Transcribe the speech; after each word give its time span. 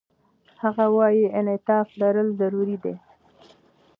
هغه 0.63 0.85
وايي، 0.95 1.25
انعطاف 1.39 1.87
لرل 1.99 2.29
ضروري 2.41 2.77
دي. 2.83 2.95